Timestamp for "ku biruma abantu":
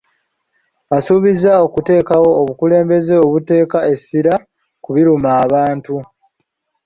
4.83-5.95